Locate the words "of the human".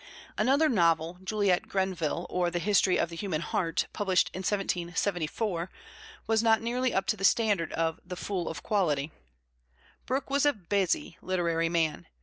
2.97-3.41